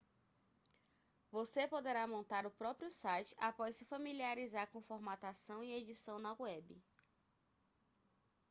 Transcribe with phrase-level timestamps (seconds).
[1.29, 6.81] você poderá montar o próprio site após se familiarizar com formatação e edição na web